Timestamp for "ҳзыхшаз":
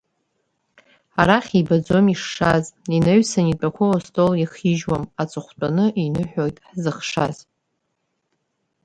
6.67-7.37